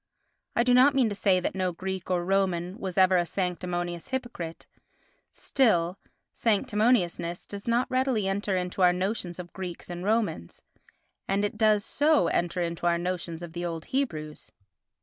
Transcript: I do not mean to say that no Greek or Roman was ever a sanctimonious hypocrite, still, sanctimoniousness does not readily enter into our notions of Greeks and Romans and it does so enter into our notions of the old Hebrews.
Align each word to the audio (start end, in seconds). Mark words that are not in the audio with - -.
I 0.55 0.63
do 0.63 0.73
not 0.73 0.95
mean 0.95 1.09
to 1.09 1.13
say 1.13 1.39
that 1.39 1.53
no 1.53 1.71
Greek 1.73 2.09
or 2.09 2.25
Roman 2.25 2.79
was 2.79 2.97
ever 2.97 3.17
a 3.17 3.23
sanctimonious 3.27 4.07
hypocrite, 4.07 4.65
still, 5.31 5.99
sanctimoniousness 6.33 7.45
does 7.45 7.67
not 7.67 7.85
readily 7.87 8.27
enter 8.27 8.55
into 8.57 8.81
our 8.81 8.93
notions 8.93 9.37
of 9.37 9.53
Greeks 9.53 9.91
and 9.91 10.03
Romans 10.03 10.63
and 11.27 11.45
it 11.45 11.55
does 11.55 11.85
so 11.85 12.25
enter 12.29 12.63
into 12.63 12.87
our 12.87 12.97
notions 12.97 13.43
of 13.43 13.53
the 13.53 13.63
old 13.63 13.85
Hebrews. 13.93 14.51